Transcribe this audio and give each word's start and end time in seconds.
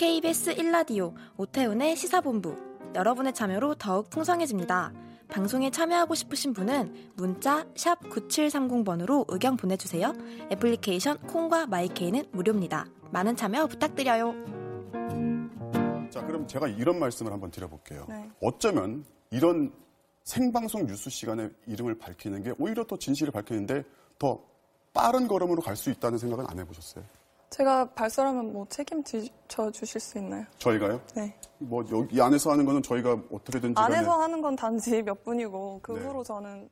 KBS 0.00 0.54
1라디오 0.54 1.12
오태훈의 1.36 1.94
시사본부 1.94 2.56
여러분의 2.94 3.34
참여로 3.34 3.74
더욱 3.74 4.08
풍성해집니다. 4.08 4.94
방송에 5.28 5.70
참여하고 5.70 6.14
싶으신 6.14 6.54
분은 6.54 7.10
문자 7.16 7.66
9730번으로 7.74 9.26
의견 9.28 9.58
보내주세요. 9.58 10.14
애플리케이션 10.50 11.18
콩과 11.18 11.66
마이케이는 11.66 12.24
무료입니다. 12.32 12.86
많은 13.10 13.36
참여 13.36 13.66
부탁드려요. 13.66 14.32
자, 16.08 16.24
그럼 16.24 16.46
제가 16.46 16.66
이런 16.66 16.98
말씀을 16.98 17.30
한번 17.30 17.50
드려볼게요. 17.50 18.06
네. 18.08 18.30
어쩌면 18.40 19.04
이런 19.30 19.70
생방송 20.24 20.86
뉴스 20.86 21.10
시간에 21.10 21.50
이름을 21.66 21.98
밝히는 21.98 22.42
게 22.42 22.54
오히려 22.58 22.84
더 22.84 22.96
진실을 22.96 23.32
밝히는데 23.32 23.84
더 24.18 24.42
빠른 24.94 25.28
걸음으로 25.28 25.60
갈 25.60 25.76
수 25.76 25.90
있다는 25.90 26.16
생각은 26.16 26.46
안 26.48 26.58
해보셨어요? 26.58 27.04
제가 27.50 27.90
발설하면 27.90 28.52
뭐 28.52 28.66
책임져 28.68 29.70
주실 29.72 30.00
수 30.00 30.18
있나요? 30.18 30.44
저희가요? 30.58 31.00
네. 31.16 31.34
뭐 31.58 31.84
여기 31.92 32.20
안에서 32.22 32.52
하는 32.52 32.64
거는 32.64 32.82
저희가 32.82 33.12
어떻게든지 33.30 33.74
안에서 33.80 34.20
하는 34.22 34.40
건 34.40 34.56
단지 34.56 35.02
몇 35.02 35.24
분이고 35.24 35.80
그 35.82 35.92
네. 35.92 36.00
후로 36.00 36.22
저는 36.22 36.68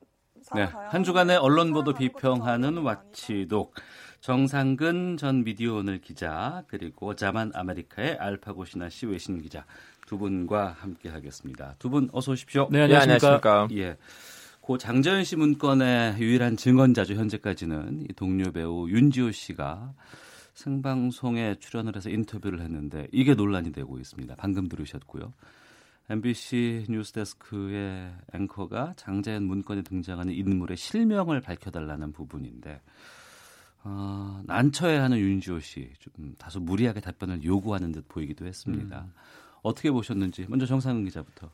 네. 0.55 0.63
한 0.63 1.03
주간의 1.03 1.37
언론 1.37 1.73
보도 1.73 1.93
비평하는 1.93 2.77
와치독 2.77 3.75
정상근 4.21 5.17
전 5.17 5.43
미디어 5.43 5.75
오늘 5.75 5.99
기자 5.99 6.63
그리고 6.67 7.13
자만 7.13 7.51
아메리카의 7.53 8.17
알파고시나 8.17 8.89
씨 8.89 9.05
외신 9.05 9.41
기자 9.41 9.65
두 10.07 10.17
분과 10.17 10.75
함께 10.79 11.09
하겠습니다. 11.09 11.75
두 11.77 11.89
분 11.89 12.09
어서 12.13 12.31
오십시오. 12.31 12.67
네, 12.71 12.83
안녕하십니까. 12.83 13.67
예. 13.73 13.97
고 14.61 14.77
장재현 14.77 15.23
씨 15.23 15.35
문건의 15.35 16.17
유일한 16.19 16.55
증언자죠. 16.57 17.15
현재까지는 17.15 18.05
이 18.09 18.13
동료 18.13 18.51
배우 18.51 18.89
윤지호 18.89 19.31
씨가 19.31 19.93
생방송에 20.53 21.55
출연을 21.59 21.95
해서 21.95 22.09
인터뷰를 22.09 22.61
했는데 22.61 23.07
이게 23.11 23.33
논란이 23.33 23.71
되고 23.71 23.97
있습니다. 23.97 24.35
방금 24.37 24.67
들으셨고요. 24.67 25.33
MBC 26.09 26.87
뉴스데스크의 26.89 28.11
앵커가 28.33 28.93
장자연 28.97 29.43
문건에 29.43 29.83
등장하는 29.83 30.33
인물의 30.33 30.75
실명을 30.75 31.39
밝혀달라는 31.41 32.11
부분인데 32.13 32.81
어, 33.83 34.41
난처해하는 34.45 35.17
윤지호 35.19 35.59
씨 35.59 35.91
좀 35.99 36.35
다소 36.37 36.59
무리하게 36.59 36.99
답변을 36.99 37.43
요구하는 37.43 37.91
듯 37.91 38.07
보이기도 38.07 38.45
했습니다. 38.45 39.01
음. 39.01 39.13
어떻게 39.61 39.91
보셨는지 39.91 40.45
먼저 40.49 40.65
정상근 40.65 41.05
기자부터. 41.05 41.51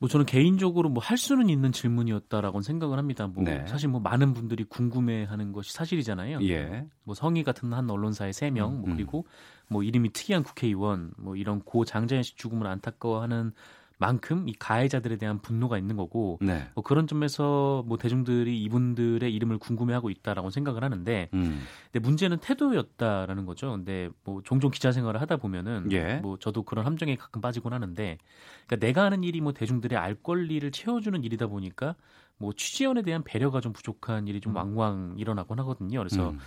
뭐 0.00 0.08
저는 0.08 0.24
개인적으로 0.26 0.88
뭐 0.88 1.02
할 1.02 1.18
수는 1.18 1.48
있는 1.50 1.72
질문이었다라고 1.72 2.62
생각을 2.62 2.98
합니다. 2.98 3.26
뭐 3.26 3.44
네. 3.44 3.64
사실 3.66 3.88
뭐 3.88 4.00
많은 4.00 4.32
분들이 4.32 4.64
궁금해하는 4.64 5.52
것이 5.52 5.72
사실이잖아요. 5.72 6.40
예. 6.48 6.86
뭐 7.04 7.14
성의 7.14 7.44
같은 7.44 7.72
한 7.72 7.88
언론사의 7.90 8.32
세 8.32 8.50
명, 8.50 8.80
뭐 8.80 8.80
음, 8.80 8.86
뭐 8.86 8.94
그리고 8.96 9.26
뭐 9.68 9.82
이름이 9.82 10.12
특이한 10.12 10.42
국회의원, 10.42 11.12
뭐 11.18 11.36
이런 11.36 11.60
고 11.60 11.84
장자연 11.84 12.22
씨 12.22 12.34
죽음을 12.36 12.66
안타까워하는 12.66 13.52
만큼 14.00 14.48
이 14.48 14.54
가해자들에 14.54 15.16
대한 15.16 15.40
분노가 15.40 15.76
있는 15.76 15.96
거고 15.96 16.38
네. 16.40 16.66
뭐 16.74 16.82
그런 16.82 17.06
점에서 17.06 17.84
뭐 17.86 17.98
대중들이 17.98 18.60
이분들의 18.62 19.32
이름을 19.32 19.58
궁금해하고 19.58 20.08
있다라고 20.08 20.48
생각을 20.48 20.82
하는데 20.82 21.28
음. 21.34 21.60
근데 21.92 22.02
문제는 22.02 22.38
태도였다라는 22.38 23.44
거죠. 23.44 23.72
근데 23.72 24.08
뭐 24.24 24.40
종종 24.42 24.70
기자 24.70 24.90
생활을 24.90 25.20
하다 25.20 25.36
보면은 25.36 25.92
예. 25.92 26.16
뭐 26.16 26.38
저도 26.38 26.62
그런 26.62 26.86
함정에 26.86 27.14
가끔 27.14 27.42
빠지곤 27.42 27.74
하는데 27.74 28.16
그러니까 28.66 28.86
내가 28.86 29.04
하는 29.04 29.22
일이 29.22 29.42
뭐 29.42 29.52
대중들의 29.52 29.98
알 29.98 30.14
권리를 30.14 30.68
채워주는 30.70 31.22
일이다 31.22 31.48
보니까 31.48 31.94
뭐 32.38 32.54
취재원에 32.54 33.02
대한 33.02 33.22
배려가 33.22 33.60
좀 33.60 33.74
부족한 33.74 34.28
일이 34.28 34.40
좀 34.40 34.52
음. 34.52 34.56
왕왕 34.56 35.16
일어나곤 35.18 35.58
하거든요. 35.60 35.98
그래서 35.98 36.30
음. 36.30 36.38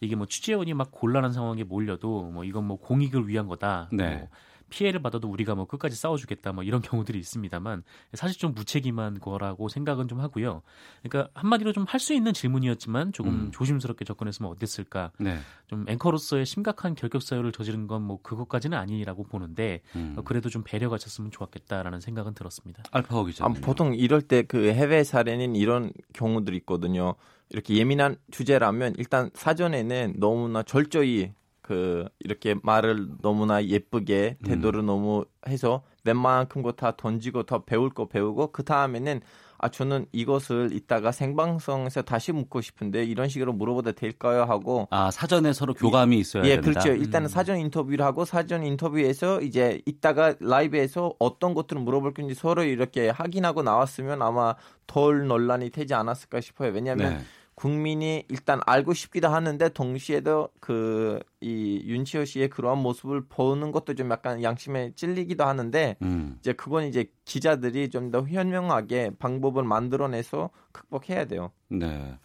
이게 0.00 0.16
뭐 0.16 0.26
취재원이 0.26 0.72
막 0.72 0.90
곤란한 0.90 1.34
상황에 1.34 1.62
몰려도 1.62 2.30
뭐 2.32 2.44
이건 2.44 2.64
뭐 2.64 2.78
공익을 2.78 3.28
위한 3.28 3.48
거다. 3.48 3.90
네. 3.92 4.16
뭐 4.16 4.28
피해를 4.72 5.02
받아도 5.02 5.28
우리가 5.28 5.54
뭐 5.54 5.66
끝까지 5.66 5.94
싸워주겠다 5.94 6.52
뭐 6.52 6.64
이런 6.64 6.80
경우들이 6.82 7.18
있습니다만 7.18 7.82
사실 8.14 8.38
좀 8.38 8.54
무책임한 8.54 9.20
거라고 9.20 9.68
생각은 9.68 10.08
좀 10.08 10.20
하고요. 10.20 10.62
그러니까 11.02 11.30
한마디로 11.34 11.72
좀 11.72 11.84
할 11.86 12.00
수 12.00 12.14
있는 12.14 12.32
질문이었지만 12.32 13.12
조금 13.12 13.32
음. 13.32 13.50
조심스럽게 13.52 14.04
접근했으면 14.04 14.50
어땠을까. 14.50 15.12
네. 15.18 15.38
좀 15.68 15.84
앵커로서의 15.88 16.46
심각한 16.46 16.94
결격 16.94 17.22
사유를 17.22 17.52
저지른 17.52 17.86
건 17.86 18.02
뭐 18.02 18.20
그것까지는 18.22 18.76
아니라고 18.76 19.22
보는데 19.24 19.82
음. 19.94 20.16
그래도 20.24 20.48
좀 20.48 20.62
배려가 20.64 20.96
있었으면 20.96 21.30
좋았겠다라는 21.30 22.00
생각은 22.00 22.34
들었습니다. 22.34 22.82
알파오 22.90 23.24
기자. 23.24 23.44
아, 23.44 23.48
보통 23.48 23.94
이럴 23.94 24.22
때 24.22 24.42
그 24.42 24.72
해외 24.72 25.04
사례는 25.04 25.54
이런 25.54 25.92
경우들이 26.14 26.56
있거든요. 26.58 27.14
이렇게 27.50 27.76
예민한 27.76 28.16
주제라면 28.30 28.94
일단 28.98 29.30
사전에는 29.34 30.14
너무나 30.18 30.62
절저히 30.62 31.32
그 31.72 32.06
이렇게 32.20 32.54
말을 32.62 33.08
너무나 33.22 33.64
예쁘게 33.64 34.36
태도를 34.44 34.80
음. 34.80 34.86
너무 34.86 35.24
해서 35.48 35.82
웬만큼 36.04 36.60
거 36.62 36.72
다 36.72 36.96
던지고 36.96 37.44
더 37.44 37.64
배울 37.64 37.88
거 37.88 38.08
배우고 38.08 38.52
그 38.52 38.62
다음에는 38.62 39.20
아 39.56 39.68
저는 39.68 40.06
이것을 40.12 40.70
이따가 40.72 41.12
생방송에서 41.12 42.02
다시 42.02 42.32
묻고 42.32 42.60
싶은데 42.60 43.04
이런 43.04 43.28
식으로 43.30 43.52
물어봐도 43.54 43.92
될까요 43.92 44.42
하고 44.44 44.86
아 44.90 45.10
사전에 45.10 45.52
서로 45.54 45.72
교감이 45.72 46.18
있어야 46.18 46.44
예, 46.44 46.60
된다. 46.60 46.80
그렇죠. 46.80 46.88
일단은 46.92 47.26
음. 47.26 47.28
사전 47.28 47.58
인터뷰를 47.58 48.04
하고 48.04 48.24
사전 48.26 48.64
인터뷰에서 48.64 49.40
이제 49.40 49.80
이따가 49.86 50.34
라이브에서 50.40 51.14
어떤 51.18 51.54
것들을 51.54 51.80
물어볼 51.80 52.12
건지 52.12 52.34
서로 52.34 52.64
이렇게 52.64 53.08
확인하고 53.08 53.62
나왔으면 53.62 54.20
아마 54.20 54.56
덜 54.86 55.26
논란이 55.26 55.70
되지 55.70 55.94
않았을까 55.94 56.40
싶어요. 56.42 56.72
왜냐하면 56.72 57.14
네. 57.14 57.20
국민이 57.54 58.24
일단 58.28 58.60
알고 58.66 58.94
싶기도 58.94 59.28
하는데 59.28 59.68
동시에도 59.70 60.48
그 60.60 61.20
이 61.42 61.82
윤치호 61.84 62.24
씨의 62.24 62.48
그러한 62.50 62.78
모습을 62.78 63.24
보는 63.28 63.72
것도 63.72 63.94
좀 63.94 64.10
약간 64.12 64.42
양심에 64.44 64.92
찔리기도 64.94 65.44
하는데 65.44 65.96
음. 66.02 66.36
이제 66.38 66.52
그건 66.52 66.84
이제 66.84 67.10
기자들이 67.24 67.90
좀 67.90 68.12
더 68.12 68.26
현명하게 68.26 69.12
방법을 69.18 69.62
만들어내서 69.64 70.50
극복해야 70.72 71.24
돼요. 71.24 71.50
네. 71.68 72.18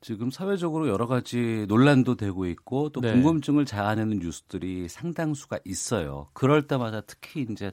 지금 0.00 0.30
사회적으로 0.30 0.88
여러 0.88 1.06
가지 1.06 1.66
논란도 1.68 2.16
되고 2.16 2.46
있고 2.46 2.88
또 2.88 3.00
네. 3.00 3.12
궁금증을 3.12 3.64
자아내는 3.64 4.18
뉴스들이 4.18 4.88
상당수가 4.88 5.60
있어요. 5.64 6.28
그럴 6.32 6.66
때마다 6.66 7.00
특히 7.02 7.46
이제 7.48 7.70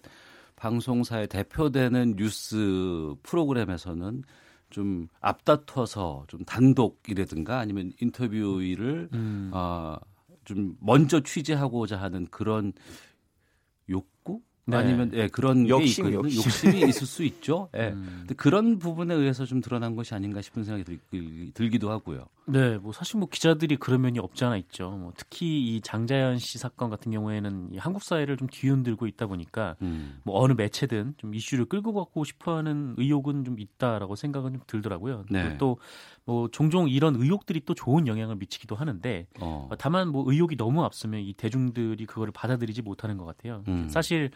방송사의 0.56 1.28
대표되는 1.28 2.16
뉴스 2.18 3.16
프로그램에서는 3.24 4.24
좀 4.70 5.08
앞다퉈서 5.22 6.26
좀 6.28 6.44
단독이라든가 6.46 7.60
아니면 7.60 7.92
인터뷰를 8.02 9.10
음. 9.14 9.52
어, 9.54 9.98
좀 10.44 10.76
먼저 10.80 11.22
취재하고자 11.22 11.98
하는 11.98 12.28
그런 12.28 12.74
욕구 13.90 14.42
네. 14.70 14.76
아니면 14.76 15.12
예, 15.14 15.28
그런 15.30 15.68
욕심, 15.68 16.04
게 16.04 16.12
있거든요. 16.12 16.36
욕심. 16.36 16.76
이 16.76 16.82
있을 16.82 17.08
수 17.08 17.24
있죠. 17.24 17.70
예. 17.78 17.88
음. 17.88 18.18
근데 18.20 18.36
그런 18.36 18.80
부분에 18.80 19.16
의해서 19.16 19.46
좀 19.46 19.62
드러난 19.62 19.96
것이 19.96 20.14
아닌가 20.14 20.42
싶은 20.42 20.66
생각이 20.66 20.84
들, 20.84 21.52
들기도 21.54 21.90
하고요. 21.90 22.26
네, 22.46 22.78
뭐 22.78 22.92
사실 22.92 23.18
뭐 23.18 23.30
기자들이 23.30 23.78
그런 23.78 24.02
면이 24.02 24.20
없지 24.20 24.44
않아 24.44 24.58
있죠. 24.58 24.92
뭐 24.92 25.14
특히 25.16 25.76
이 25.76 25.82
장자연 25.82 26.40
씨 26.40 26.58
사건 26.58 26.90
같은 26.90 27.12
경우에는 27.14 27.70
이 27.72 27.78
한국 27.78 28.04
사회를 28.04 28.36
좀 28.36 28.48
뒤흔들고 28.52 29.08
있다 29.08 29.28
보니까 29.28 29.78
음. 29.82 30.20
뭐 30.24 30.42
어느 30.42 30.54
매체든 30.54 31.16
좀 31.18 31.34
이슈를 31.34 31.66
끌고 31.66 31.94
가고 31.94 32.26
싶어하는 32.26 32.96
의욕은 32.98 33.46
좀 33.46 33.60
있다라고 33.60 34.16
생각은 34.16 34.54
좀 34.54 34.62
들더라고요. 34.68 35.24
네. 35.30 35.58
또 35.58 35.78
뭐 36.28 36.50
종종 36.52 36.90
이런 36.90 37.16
의혹들이 37.16 37.62
또 37.66 37.74
좋은 37.74 38.06
영향을 38.06 38.36
미치기도 38.36 38.76
하는데 38.76 39.28
어. 39.40 39.70
다만 39.80 40.10
뭐 40.10 40.30
의혹이 40.30 40.58
너무 40.58 40.84
앞서면 40.84 41.22
이 41.22 41.32
대중들이 41.32 42.06
그거를 42.06 42.34
받아들이지 42.34 42.82
못하는 42.82 43.18
것 43.18 43.24
같아요. 43.24 43.64
음. 43.70 43.88
사실 43.88 44.30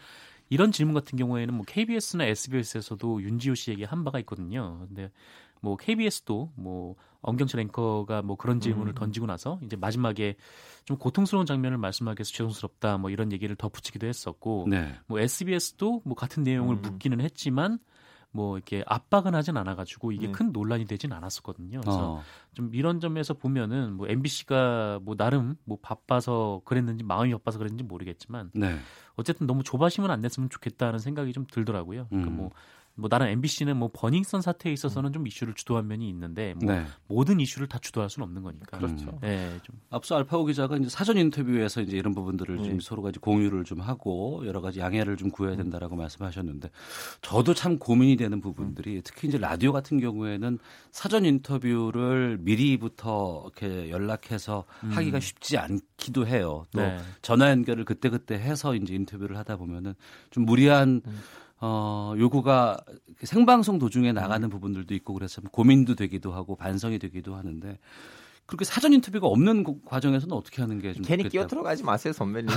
이런 0.48 0.72
질문 0.72 0.94
같은 0.94 1.18
경우에는 1.18 1.52
뭐 1.52 1.66
KBS나 1.68 2.24
SBS에서도 2.24 3.22
윤지호 3.22 3.54
씨에게 3.54 3.84
한 3.84 4.04
바가 4.04 4.18
있거든요. 4.20 4.86
근데 4.88 5.10
뭐 5.60 5.76
KBS도 5.76 6.52
뭐 6.56 6.96
엄경철 7.20 7.60
앵커가 7.60 8.22
뭐 8.22 8.36
그런 8.36 8.58
질문을 8.58 8.92
음. 8.92 8.94
던지고 8.94 9.26
나서 9.26 9.60
이제 9.62 9.76
마지막에 9.76 10.36
좀 10.86 10.96
고통스러운 10.96 11.44
장면을 11.44 11.76
말씀하기 11.76 12.20
위해서 12.20 12.32
죄송스럽다 12.32 12.96
뭐 12.96 13.10
이런 13.10 13.32
얘기를 13.32 13.54
덧붙이기도 13.54 14.06
했었고 14.06 14.66
네. 14.70 14.94
뭐 15.06 15.20
SBS도 15.20 16.00
뭐 16.06 16.14
같은 16.14 16.42
내용을 16.42 16.76
음. 16.76 16.80
묻기는 16.80 17.20
했지만 17.20 17.78
뭐 18.32 18.56
이렇게 18.56 18.82
압박은 18.86 19.34
하진 19.34 19.56
않아가지고 19.56 20.12
이게 20.12 20.26
네. 20.26 20.32
큰 20.32 20.52
논란이 20.52 20.86
되진 20.86 21.12
않았었거든요. 21.12 21.80
그래서 21.82 22.14
어. 22.14 22.22
좀 22.54 22.74
이런 22.74 22.98
점에서 22.98 23.34
보면은 23.34 23.92
뭐 23.92 24.08
MBC가 24.08 25.00
뭐 25.02 25.14
나름 25.14 25.56
뭐 25.64 25.78
바빠서 25.80 26.62
그랬는지 26.64 27.04
마음이 27.04 27.30
바빠서 27.32 27.58
그랬는지 27.58 27.84
모르겠지만 27.84 28.50
네. 28.54 28.78
어쨌든 29.16 29.46
너무 29.46 29.62
조바심은 29.62 30.10
안 30.10 30.22
냈으면 30.22 30.48
좋겠다는 30.48 30.98
생각이 30.98 31.32
좀 31.32 31.46
들더라고요. 31.46 32.06
그러니까 32.08 32.30
음. 32.30 32.36
뭐 32.36 32.50
뭐 32.94 33.08
나는 33.10 33.28
MBC는 33.28 33.76
뭐 33.76 33.90
버닝썬 33.92 34.42
사태에 34.42 34.72
있어서는 34.72 35.12
좀 35.12 35.26
이슈를 35.26 35.54
주도한 35.54 35.88
면이 35.88 36.08
있는데 36.10 36.54
뭐 36.54 36.74
네. 36.74 36.84
모든 37.06 37.40
이슈를 37.40 37.66
다 37.66 37.78
주도할 37.78 38.10
수는 38.10 38.26
없는 38.26 38.42
거니까. 38.42 38.76
그렇죠. 38.76 39.10
음. 39.10 39.18
네, 39.22 39.58
좀. 39.62 39.76
앞서 39.90 40.16
알파고 40.16 40.44
기자가 40.44 40.76
이제 40.76 40.90
사전 40.90 41.16
인터뷰에서 41.16 41.80
이제 41.80 41.96
이런 41.96 42.14
부분들을 42.14 42.58
음. 42.58 42.64
좀 42.64 42.80
서로가 42.80 43.08
이제 43.08 43.18
공유를 43.20 43.64
좀 43.64 43.80
하고 43.80 44.42
여러 44.46 44.60
가지 44.60 44.80
양해를 44.80 45.16
좀 45.16 45.30
구해야 45.30 45.56
된다라고 45.56 45.96
말씀하셨는데 45.96 46.70
저도 47.22 47.54
참 47.54 47.78
고민이 47.78 48.16
되는 48.16 48.40
부분들이 48.40 49.00
특히 49.02 49.28
이제 49.28 49.38
라디오 49.38 49.72
같은 49.72 49.98
경우에는 49.98 50.58
사전 50.90 51.24
인터뷰를 51.24 52.38
미리부터 52.40 53.44
이렇게 53.46 53.90
연락해서 53.90 54.64
음. 54.84 54.90
하기가 54.90 55.18
쉽지 55.20 55.56
않기도 55.56 56.26
해요. 56.26 56.64
또 56.72 56.80
네. 56.80 56.98
전화 57.22 57.50
연결을 57.50 57.86
그때 57.86 58.10
그때 58.10 58.34
해서 58.34 58.74
이제 58.74 58.94
인터뷰를 58.94 59.38
하다 59.38 59.56
보면은 59.56 59.94
좀 60.30 60.44
무리한 60.44 61.00
음. 61.06 61.20
어, 61.64 62.14
요구가 62.18 62.76
생방송 63.22 63.78
도중에 63.78 64.10
나가는 64.12 64.48
부분들도 64.48 64.94
있고 64.94 65.14
그래서 65.14 65.40
고민도 65.40 65.94
되기도 65.94 66.32
하고 66.32 66.56
반성이 66.56 66.98
되기도 66.98 67.36
하는데 67.36 67.78
그렇게 68.46 68.64
사전 68.64 68.92
인터뷰가 68.92 69.28
없는 69.28 69.64
과정에서는 69.84 70.34
어떻게 70.34 70.60
하는 70.60 70.80
게 70.80 70.92
좀 70.92 71.04
괜히 71.04 71.28
끼어 71.28 71.46
들어가지 71.46 71.84
마세요 71.84 72.12
선배님. 72.12 72.50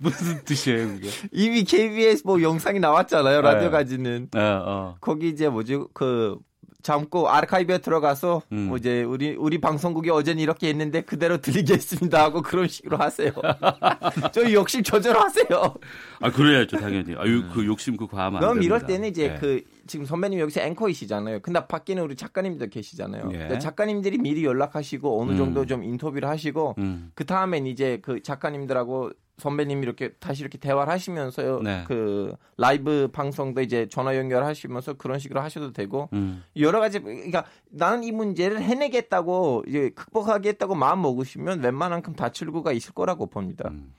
무슨 0.00 0.42
뜻이에요 0.44 0.88
그게? 0.88 1.08
이미 1.32 1.64
KBS 1.64 2.22
뭐 2.24 2.40
영상이 2.40 2.78
나왔잖아요 2.80 3.40
라디오 3.40 3.64
네. 3.64 3.70
가지는. 3.70 4.28
네, 4.30 4.40
어. 4.40 4.96
거기 5.00 5.28
이제 5.28 5.48
뭐지 5.48 5.80
그 5.92 6.38
잠고 6.82 7.28
아르카이브에 7.28 7.78
들어가서 7.78 8.42
음. 8.52 8.68
뭐 8.68 8.76
이제 8.76 9.02
우리 9.02 9.34
우리 9.36 9.60
방송국이 9.60 10.10
어제는 10.10 10.42
이렇게 10.42 10.68
했는데 10.68 11.02
그대로 11.02 11.38
들리겠습니다 11.38 12.22
하고 12.22 12.42
그런 12.42 12.68
식으로 12.68 12.96
하세요. 12.96 13.32
저 14.32 14.52
욕심 14.52 14.82
조절하세요. 14.82 15.74
아 16.20 16.30
그래야죠 16.30 16.78
당연히. 16.78 17.14
아유 17.16 17.44
그 17.52 17.66
욕심 17.66 17.96
그 17.96 18.06
과하면 18.06 18.40
그럼 18.40 18.62
이럴 18.62 18.86
때는 18.86 19.08
이제 19.08 19.28
네. 19.28 19.38
그 19.38 19.62
지금 19.86 20.04
선배님 20.04 20.38
여기서 20.38 20.60
앵커이시잖아요. 20.60 21.40
근데 21.40 21.66
밖에는 21.66 22.02
우리 22.02 22.16
작가님들 22.16 22.70
계시잖아요. 22.70 23.30
예. 23.32 23.58
작가님들이 23.58 24.18
미리 24.18 24.44
연락하시고 24.44 25.20
어느 25.20 25.36
정도 25.36 25.62
음. 25.62 25.66
좀 25.66 25.84
인터뷰를 25.84 26.28
하시고 26.28 26.76
음. 26.78 27.10
그 27.14 27.26
다음엔 27.26 27.66
이제 27.66 27.98
그 28.02 28.22
작가님들하고 28.22 29.10
선배님이 29.40 29.82
이렇게 29.82 30.10
다시 30.20 30.42
이렇게 30.42 30.58
대화를 30.58 30.92
하시면서 30.92 31.60
네. 31.62 31.84
그 31.88 32.34
라이브 32.56 33.08
방송도 33.12 33.60
이제 33.62 33.88
전화 33.90 34.16
연결하시면서 34.16 34.94
그런 34.94 35.18
식으로 35.18 35.40
하셔도 35.40 35.72
되고 35.72 36.08
음. 36.12 36.44
여러 36.56 36.78
가지 36.78 37.00
그러니까 37.00 37.44
나는 37.70 38.04
이 38.04 38.12
문제를 38.12 38.62
해내겠다고 38.62 39.64
이제 39.66 39.90
극복하겠다고 39.94 40.74
마음 40.76 41.02
먹으시면 41.02 41.60
웬만한큼 41.60 42.14
다 42.14 42.28
출구가 42.28 42.72
있을 42.72 42.94
거라고 42.94 43.26
봅니다. 43.26 43.68
음. 43.70 43.92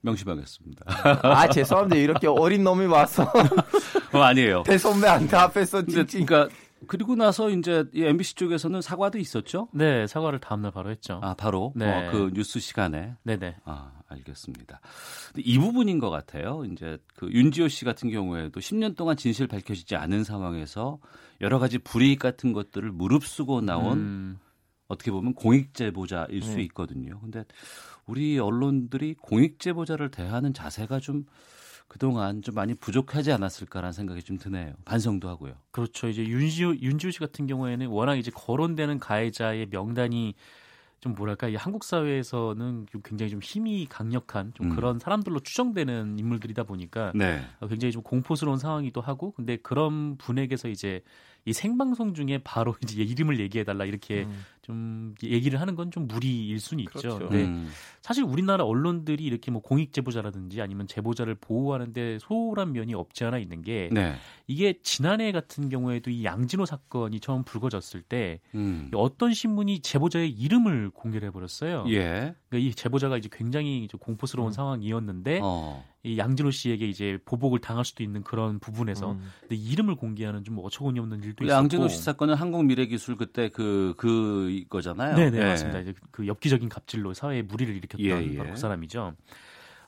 명심하겠습니다. 0.00 0.84
아 1.22 1.48
죄송합니다. 1.48 1.96
이렇게 1.96 2.28
어린 2.28 2.62
놈이 2.64 2.86
와서 2.86 3.24
어, 4.14 4.18
아니에요. 4.18 4.62
대선배 4.62 5.06
한테 5.06 5.36
앞에서 5.36 5.84
찡찡. 5.84 6.24
그러니까 6.24 6.54
그리고 6.86 7.16
나서 7.16 7.50
이제 7.50 7.84
이 7.92 8.02
MBC 8.02 8.34
쪽에서는 8.36 8.80
사과도 8.80 9.18
있었죠? 9.18 9.68
네, 9.72 10.06
사과를 10.06 10.38
다음날 10.38 10.70
바로 10.70 10.90
했죠. 10.90 11.20
아, 11.22 11.34
바로 11.34 11.72
네. 11.74 12.08
어, 12.08 12.10
그 12.12 12.30
뉴스 12.32 12.60
시간에. 12.60 13.14
네네. 13.24 13.56
아, 13.64 13.92
알겠습니다. 14.08 14.80
이 15.36 15.58
부분인 15.58 15.98
것 15.98 16.10
같아요. 16.10 16.64
이제 16.70 16.98
그 17.16 17.28
윤지호 17.30 17.68
씨 17.68 17.84
같은 17.84 18.10
경우에도 18.10 18.60
10년 18.60 18.96
동안 18.96 19.16
진실 19.16 19.46
밝혀지지 19.46 19.96
않은 19.96 20.24
상황에서 20.24 20.98
여러 21.40 21.58
가지 21.58 21.78
불이익 21.78 22.18
같은 22.18 22.52
것들을 22.52 22.90
무릅쓰고 22.92 23.60
나온 23.60 23.98
음. 23.98 24.38
어떻게 24.88 25.10
보면 25.10 25.34
공익 25.34 25.74
제보자일 25.74 26.42
수 26.42 26.56
네. 26.56 26.62
있거든요. 26.64 27.20
근데 27.20 27.44
우리 28.06 28.38
언론들이 28.38 29.14
공익 29.20 29.60
제보자를 29.60 30.10
대하는 30.10 30.54
자세가 30.54 31.00
좀 31.00 31.26
그동안 31.88 32.42
좀 32.42 32.54
많이 32.54 32.74
부족하지 32.74 33.32
않았을까라는 33.32 33.92
생각이 33.92 34.22
좀 34.22 34.38
드네요. 34.38 34.74
반성도 34.84 35.28
하고요. 35.28 35.54
그렇죠. 35.70 36.08
이제 36.08 36.22
윤지호 36.22 36.76
윤지호 36.76 37.10
씨 37.10 37.18
같은 37.18 37.46
경우에는 37.46 37.86
워낙 37.88 38.16
이제 38.16 38.30
거론되는 38.34 38.98
가해자의 38.98 39.66
명단이 39.70 40.34
좀 41.00 41.14
뭐랄까 41.14 41.48
이 41.48 41.54
한국 41.54 41.84
사회에서는 41.84 42.86
굉장히 43.04 43.30
좀 43.30 43.40
힘이 43.40 43.86
강력한 43.88 44.52
좀 44.54 44.70
음. 44.70 44.76
그런 44.76 44.98
사람들로 44.98 45.40
추정되는 45.40 46.18
인물들이다 46.18 46.64
보니까 46.64 47.12
네. 47.14 47.40
굉장히 47.68 47.92
좀 47.92 48.02
공포스러운 48.02 48.58
상황이기도 48.58 49.00
하고 49.00 49.30
근데 49.32 49.56
그런 49.56 50.16
분에게서 50.18 50.68
이제 50.68 51.00
이 51.48 51.52
생방송 51.52 52.14
중에 52.14 52.38
바로 52.44 52.74
이제 52.84 53.02
이름을 53.02 53.40
얘기해 53.40 53.64
달라 53.64 53.84
이렇게 53.84 54.24
음. 54.24 54.44
좀 54.62 55.14
얘기를 55.22 55.60
하는 55.60 55.74
건 55.74 55.88
좀 55.90 56.06
무리일 56.06 56.60
수는 56.60 56.84
있죠. 56.84 56.98
그렇죠. 57.00 57.28
네. 57.30 57.44
음. 57.44 57.68
사실 58.02 58.24
우리나라 58.24 58.64
언론들이 58.64 59.24
이렇게 59.24 59.50
뭐 59.50 59.60
공익 59.62 59.92
제보자라든지 59.92 60.60
아니면 60.60 60.86
제보자를 60.86 61.34
보호하는데 61.34 62.18
소홀한 62.20 62.72
면이 62.72 62.94
없지 62.94 63.24
않아 63.24 63.38
있는 63.38 63.62
게 63.62 63.88
네. 63.92 64.14
이게 64.46 64.74
지난해 64.82 65.32
같은 65.32 65.68
경우에도 65.68 66.10
이 66.10 66.24
양진호 66.24 66.66
사건이 66.66 67.20
처음 67.20 67.44
불거졌을 67.44 68.02
때 68.02 68.40
음. 68.54 68.90
어떤 68.94 69.32
신문이 69.34 69.80
제보자의 69.80 70.30
이름을 70.30 70.90
공개를 70.90 71.28
해버렸어요. 71.28 71.84
예. 71.88 72.34
그러니까 72.48 72.68
이 72.68 72.74
제보자가 72.74 73.16
이제 73.16 73.28
굉장히 73.32 73.88
공포스러운 74.00 74.50
음. 74.50 74.52
상황이었는데 74.52 75.40
어. 75.42 75.84
이 76.04 76.16
양진호 76.16 76.52
씨에게 76.52 76.86
이제 76.86 77.18
보복을 77.24 77.58
당할 77.58 77.84
수도 77.84 78.04
있는 78.04 78.22
그런 78.22 78.60
부분에서 78.60 79.12
음. 79.12 79.30
근데 79.40 79.56
이름을 79.56 79.96
공개하는 79.96 80.44
좀 80.44 80.58
어처구니 80.58 81.00
없는 81.00 81.24
일도 81.24 81.44
있었고 81.44 81.56
양진호 81.56 81.88
씨 81.88 82.02
사건은 82.02 82.34
한국미래기술 82.34 83.16
그때 83.16 83.48
그그 83.48 83.94
그 83.96 84.64
거잖아요. 84.68 85.16
네네 85.16 85.30
네, 85.30 85.38
예. 85.38 85.44
맞습니다. 85.44 85.80
이제 85.80 85.94
그 86.12 86.26
엽기적인 86.26 86.68
갑질로 86.68 87.14
사회에 87.14 87.42
무리를 87.42 87.74
일으켰던 87.74 88.06
예, 88.06 88.32
예. 88.32 88.36
바로 88.36 88.50
그 88.50 88.56
사람이죠. 88.56 89.14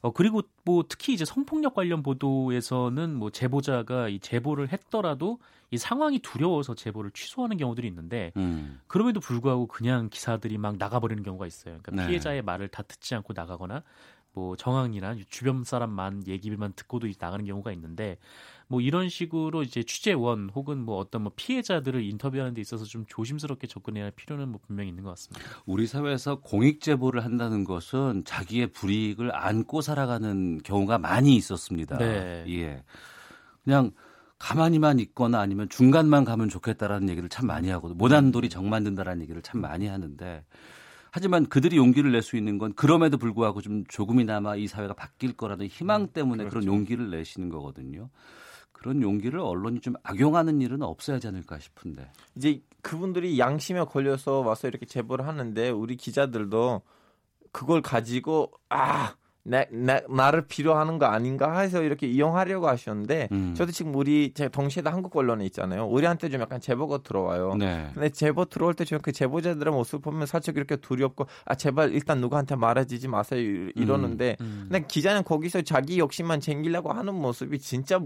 어 0.03 0.13
그리고 0.13 0.43
뭐 0.65 0.85
특히 0.89 1.13
이제 1.13 1.25
성폭력 1.25 1.75
관련 1.75 2.03
보도에서는 2.03 3.15
뭐 3.15 3.31
제보자가 3.31 4.09
이 4.09 4.19
제보를 4.19 4.73
했더라도 4.73 5.39
이 5.71 5.79
상황이 5.79 6.19
두려워서 6.19 6.75
제보를 6.75 7.11
취소하는 7.13 7.57
경우들이 7.57 7.87
있는데 7.87 8.33
음. 8.37 8.81
그럼에도 8.87 9.21
불구하고 9.21 9.67
그냥 9.69 10.09
기사들이 10.11 10.59
막 10.59 10.79
나가버리는 10.79 11.23
경우가 11.23 11.47
있어요. 11.47 11.79
그러니까 11.83 12.03
네. 12.03 12.09
피해자의 12.09 12.43
말을 12.43 12.69
다 12.69 12.83
듣지 12.83 13.15
않고 13.15 13.35
나가거나 13.37 13.83
뭐 14.33 14.57
정황이나 14.57 15.17
주변 15.29 15.65
사람만 15.65 16.27
얘기만 16.27 16.73
듣고도 16.77 17.09
나가는 17.19 17.45
경우가 17.45 17.73
있는데 17.73 18.19
뭐 18.69 18.81
이런 18.81 19.09
식으로 19.09 19.65
이제 19.65 19.83
취재원 19.83 20.49
혹은 20.55 20.79
뭐 20.79 20.97
어떤 20.99 21.23
뭐 21.23 21.33
피해자들을 21.35 22.05
인터뷰하는 22.05 22.55
데 22.55 22.61
있어서 22.61 22.85
좀 22.85 23.05
조심스럽게 23.09 23.67
접근해야 23.67 24.05
할 24.05 24.13
필요는 24.13 24.49
뭐 24.49 24.61
분명히 24.65 24.89
있는 24.91 25.03
것 25.03 25.11
같습니다. 25.11 25.45
우리 25.67 25.89
사회에서 25.89 26.37
공익 26.37 26.81
제보를 26.81 27.25
한다는 27.25 27.65
것은 27.65 28.23
자기의 28.25 28.69
불이익을 28.69 29.35
안고 29.35 29.81
살아가는 29.81 30.63
경우가 30.63 30.99
많이 30.99 31.35
있었습니다. 31.35 31.99
네. 31.99 32.45
예. 32.49 32.85
그냥 33.65 33.91
가만히만 34.39 35.01
있거나 35.01 35.41
아니면 35.41 35.69
중간만 35.69 36.25
가면 36.25 36.49
좋겠다라는 36.49 37.09
얘기를 37.09 37.29
참 37.29 37.47
많이 37.47 37.69
하고 37.69 37.89
못한 37.89 38.31
돌이 38.31 38.49
정 38.49 38.71
만든다라는 38.71 39.23
얘기를 39.23 39.43
참 39.43 39.61
많이 39.61 39.87
하는데 39.87 40.45
하지만 41.13 41.47
그들이 41.47 41.77
용기를 41.77 42.13
낼 42.13 42.23
수 42.23 42.37
있는 42.37 42.59
건 42.59 42.73
그럼에도 42.75 43.17
불구하고 43.19 43.61
좀 43.63 43.85
조금이나마 43.89 44.57
이 44.57 44.67
사회가 44.67 44.95
바뀔 44.95 45.33
거라는 45.37 45.67
희망 45.67 46.03
음, 46.03 46.07
때문에 46.13 46.45
그렇죠. 46.45 46.61
그런 46.61 46.67
용기를 46.67 47.11
내시는 47.11 47.49
거거든요. 47.49 48.11
그런 48.73 49.03
용기를 49.03 49.39
언론이 49.41 49.81
좀 49.81 49.95
악용하는 50.03 50.61
일은 50.61 50.83
없어야지 50.83 51.29
않을까 51.29 51.59
싶은데. 51.59 52.11
이제 52.37 52.63
그분들이 52.83 53.39
양심에 53.39 53.85
걸려서 53.85 54.41
와서 54.41 54.69
이렇게 54.69 54.87
제보를 54.87 55.27
하는데 55.27 55.69
우리 55.71 55.97
기자들도 55.97 56.81
그걸 57.53 57.83
가지고 57.83 58.53
아 58.71 59.15
나, 59.51 59.65
나, 59.73 60.01
나를 60.09 60.47
필요하는 60.47 61.01
거 61.01 61.07
아닌가 61.07 61.59
해서 61.59 61.83
이렇게 61.83 62.07
이용하려고 62.07 62.69
하셨는데 62.69 63.29
음. 63.33 63.55
저도 63.57 63.73
지금 63.73 63.93
우리 63.97 64.33
제 64.33 64.49
동시에 64.49 64.85
한국 64.87 65.17
언론에 65.17 65.45
있잖아요. 65.47 65.87
우리한테 65.87 66.29
좀 66.29 66.41
약간 66.41 66.61
제보가 66.61 66.99
들어와요. 66.99 67.57
네. 67.57 67.91
근데 67.93 68.11
제보 68.11 68.45
들어올 68.45 68.75
때 68.75 68.85
저는 68.85 69.03
그 69.03 69.11
제보자들의 69.11 69.73
모습 69.73 70.03
보면 70.03 70.27
살짝 70.27 70.57
이렇게 70.57 70.77
두렵고 70.77 71.27
아 71.45 71.57
제발 71.57 71.93
일단 71.93 72.21
누구한테 72.21 72.55
말해주지 72.55 73.09
마세요 73.09 73.41
이러는데 73.75 74.37
음. 74.41 74.45
음. 74.45 74.69
근데 74.71 74.87
기자는 74.87 75.25
거기서 75.25 75.63
자기 75.63 75.99
욕심만 75.99 76.39
챙기려고 76.39 76.93
하는 76.93 77.13
모습이 77.15 77.59
진짜 77.59 78.01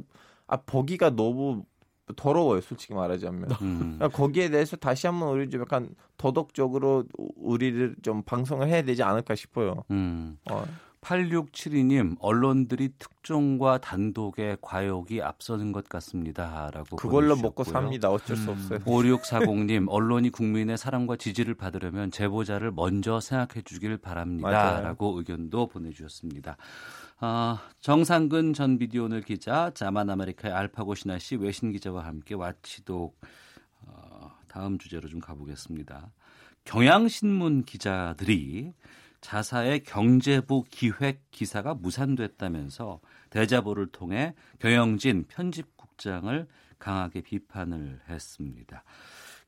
아 0.47 0.57
보기가 0.57 1.11
너무 1.11 1.65
더러워요, 2.17 2.61
솔직히 2.61 2.95
말하자면. 2.95 3.51
음. 3.63 3.79
그러니까 3.99 4.09
거기에 4.09 4.51
대해서 4.51 4.77
다시 4.77 5.07
한번 5.07 5.31
우리 5.31 5.49
좀 5.49 5.63
약간 5.63 5.89
도덕적으로 6.17 7.05
우리를 7.37 7.97
좀 8.03 8.23
방송을 8.23 8.69
해야 8.69 8.83
되지 8.83 9.03
않을까 9.03 9.35
싶어요. 9.35 9.85
음. 9.91 10.39
어. 10.51 10.65
8672님, 11.05 12.17
언론들이 12.19 12.95
특종과 12.99 13.79
단독의 13.79 14.59
과욕이 14.63 15.21
앞서는 15.21 15.73
것 15.73 15.89
같습니다. 15.89 16.71
라고. 16.73 16.97
그걸로 16.97 17.37
먹고 17.37 17.63
삽니다. 17.63 18.11
어쩔 18.11 18.37
수 18.37 18.51
음. 18.51 18.55
없어요. 18.55 18.79
5640님, 18.81 19.87
언론이 19.89 20.31
국민의 20.31 20.79
사랑과 20.79 21.17
지지를 21.17 21.55
받으려면 21.55 22.11
제보자를 22.11 22.73
먼저 22.73 23.21
생각해 23.21 23.63
주길 23.65 23.99
바랍니다. 23.99 24.49
맞아요. 24.49 24.83
라고 24.83 25.19
의견도 25.19 25.69
보내주셨습니다. 25.69 26.57
어, 27.21 27.59
정상근 27.81 28.55
전 28.55 28.79
비디오널 28.79 29.21
기자, 29.23 29.71
자만 29.75 30.09
아메리카의 30.11 30.55
알파고 30.55 30.95
신하 30.95 31.19
씨 31.19 31.37
외신 31.37 31.71
기자와 31.73 32.05
함께 32.05 32.35
와치독 32.35 33.21
어, 33.87 34.33
다음 34.49 34.79
주제로 34.79 35.09
좀 35.09 35.21
가보겠습니다. 35.21 36.11
경향신문 36.65 37.65
기자들이 37.65 38.73
자사의 39.25 39.85
경제부 39.85 40.65
기획 40.69 41.31
기사가 41.31 41.73
무산됐다면서 41.73 43.01
대자보를 43.31 43.87
통해 43.87 44.35
경영진 44.59 45.25
편집국장을 45.29 46.47
강하게 46.79 47.23
비판을 47.23 48.01
했습니다. 48.07 48.85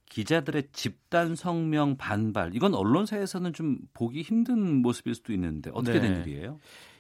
기자들의 0.07 0.69
집단 0.73 1.35
성명 1.35 1.99
반발 1.99 2.55
이건 2.55 2.75
언론사에서는 2.75 3.53
좀 3.53 3.77
보기 3.93 4.23
힘든 4.23 4.81
모습일 4.81 5.15
수도 5.15 5.35
있는데 5.35 5.71
어떻게 5.75 6.01
네. 6.01 6.09
된 6.09 6.23
일이에요? 6.23 6.59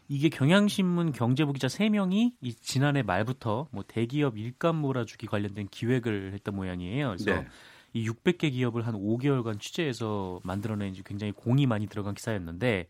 이게 0.08 0.28
경향신문 0.28 1.12
경제부 1.12 1.54
기자 1.54 1.68
3명이 1.68 2.34
이 2.42 2.54
지난해 2.56 3.02
말부터 3.02 3.68
뭐 3.72 3.84
대기업 3.88 4.36
일감 4.36 4.76
몰아주기 4.76 5.28
관련된 5.28 5.68
기획을 5.70 6.34
했던 6.34 6.54
모양이에요. 6.54 7.14
그래서 7.16 7.40
네. 7.40 7.46
이 7.96 8.06
600개 8.10 8.52
기업을 8.52 8.86
한 8.86 8.94
5개월간 8.94 9.58
취재해서 9.58 10.38
만들어낸 10.44 10.94
굉장히 11.02 11.32
공이 11.32 11.66
많이 11.66 11.86
들어간 11.86 12.14
기사였는데 12.14 12.88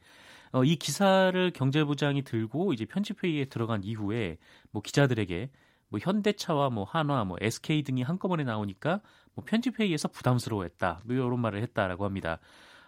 어, 0.51 0.65
이 0.65 0.75
기사를 0.75 1.51
경제부장이 1.53 2.23
들고 2.23 2.73
이제 2.73 2.87
편집회의에 2.87 3.45
들어간 3.45 3.85
이후에 3.85 4.39
뭐 4.73 4.83
기자들에게 4.83 5.51
뭐 5.91 6.01
현대차와 6.03 6.71
뭐 6.71 6.83
한화, 6.83 7.25
뭐 7.25 7.39
SK 7.41 7.85
등이 7.85 8.03
한꺼번에 8.03 8.43
나오니까 8.43 9.01
뭐 9.35 9.45
편집회의에서 9.45 10.09
부담스러워했다. 10.09 11.03
뭐 11.05 11.15
이런 11.15 11.39
말을 11.39 11.63
했다라고 11.63 12.05
합니다. 12.05 12.41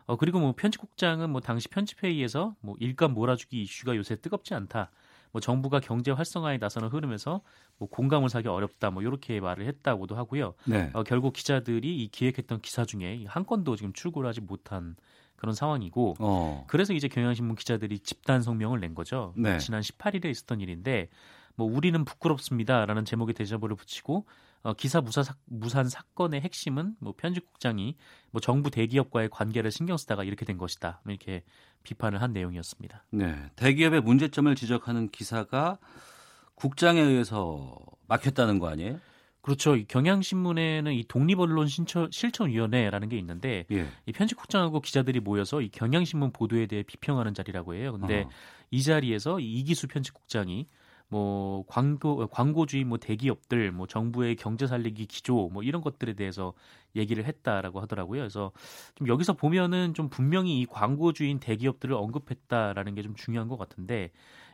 어, 0.07 0.17
그리고 0.17 0.41
뭐 0.41 0.55
편집국장은 0.57 1.31
뭐 1.31 1.41
당시 1.41 1.69
편집회의에서 1.69 2.57
뭐 2.61 2.75
일감 2.81 3.15
몰아주기 3.15 3.63
이슈가 3.63 3.95
요새 3.95 4.17
뜨겁지 4.17 4.55
않다. 4.55 4.91
뭐 5.33 5.41
정부가 5.41 5.81
경제 5.81 6.11
활성화에 6.11 6.59
나서는 6.59 6.89
흐름에서 6.89 7.43
뭐 7.79 7.89
공감을 7.89 8.29
사기 8.29 8.49
어렵다. 8.49 8.91
뭐 8.91 9.03
이렇게 9.03 9.41
말을 9.41 9.67
했다고도 9.67 10.17
하고요. 10.17 10.55
네. 10.67 10.91
어, 10.95 11.03
결국 11.03 11.33
기자들이 11.33 12.03
이 12.03 12.09
기획했던 12.09 12.61
기사 12.61 12.85
중에 12.85 13.25
한 13.27 13.45
건도 13.47 13.77
지금 13.77 13.93
출고를 13.93 14.29
하지 14.29 14.41
못한 14.41 14.97
그런 15.37 15.55
상황이고 15.55 16.17
어. 16.19 16.65
그래서 16.67 16.93
이제 16.93 17.09
경향신문 17.09 17.57
기자들이 17.57 18.01
집단 18.01 18.43
성명을 18.43 18.81
낸 18.81 18.95
거죠. 18.95 19.33
네. 19.37 19.59
지난 19.59 19.81
18일에 19.81 20.27
있었던 20.27 20.61
일인데 20.61 21.09
뭐 21.55 21.67
우리는 21.67 22.05
부끄럽습니다라는 22.05 23.05
제목의 23.05 23.35
대자보를 23.35 23.77
붙이고 23.77 24.27
어, 24.63 24.73
기사 24.75 25.01
무사 25.01 25.23
사, 25.23 25.35
무산 25.47 25.89
사건의 25.89 26.41
핵심은 26.41 26.97
뭐 27.01 27.15
편집국장이 27.17 27.97
뭐 28.31 28.41
정부 28.41 28.71
대기업과의 28.71 29.29
관계를 29.31 29.71
신경 29.71 29.97
쓰다가 29.97 30.25
이렇게 30.25 30.45
된 30.45 30.59
것이다 30.59 31.01
이렇게 31.07 31.43
비판을 31.85 32.21
한 32.21 32.33
내용이었습니다. 32.33 33.05
네, 33.11 33.51
대기업의 33.57 34.01
문제점을 34.03 34.55
지적하는 34.55 35.09
기사가 35.09 35.79
국장에 36.55 37.01
의해서 37.01 37.79
막혔다는 38.09 38.59
거 38.59 38.69
아니에요? 38.69 39.01
그렇죠. 39.41 39.77
이 39.77 39.85
경향신문에는 39.87 40.93
이 40.93 41.05
독립언론 41.05 41.69
신처, 41.69 42.09
실천위원회라는 42.11 43.09
게 43.09 43.17
있는데 43.19 43.65
예. 43.71 43.87
이 44.05 44.13
편집국장하고 44.13 44.81
기자들이 44.81 45.21
모여서 45.21 45.63
이 45.63 45.71
경향신문 45.71 46.33
보도에 46.33 46.67
대해 46.67 46.83
비평하는 46.83 47.33
자리라고 47.33 47.75
해요. 47.75 47.93
근데 47.93 48.25
어. 48.25 48.29
이 48.71 48.83
자리에서 48.83 49.41
이 49.41 49.55
이기수 49.55 49.89
편집국장이 49.89 50.67
뭐 51.09 51.65
광고 51.69 52.27
광고주의 52.29 52.85
뭐 52.85 52.99
대기업들 52.99 53.73
뭐 53.73 53.87
정부의 53.87 54.37
경제 54.37 54.67
살리기 54.67 55.07
기조 55.07 55.49
뭐 55.53 55.63
이런 55.63 55.81
것들에 55.83 56.15
대해서 56.15 56.53
얘기를 56.97 57.25
했다라고 57.25 57.81
하더라고요. 57.81 58.21
그래서 58.21 58.53
좀 58.95 59.09
여기서 59.09 59.35
보면은 59.35 59.95
좀 59.95 60.09
분명히 60.11 60.61
이 60.61 60.67
광고주의인 60.67 61.41
대기업들을 61.41 61.95
언급했다라는 61.95 62.95
게 62.95 63.03
좀 63.03 63.15
중요한 63.15 63.49
것 63.49 63.57
같은데 63.59 64.11